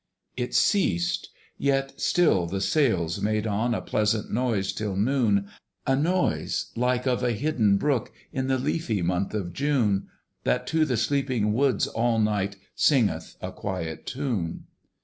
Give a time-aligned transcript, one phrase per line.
[0.35, 1.29] It ceased;
[1.59, 5.47] yet still the sails made on A pleasant noise till noon,
[5.85, 10.07] A noise like of a hidden brook In the leafy month of June,
[10.43, 14.65] That to the sleeping woods all night Singeth a quiet tune.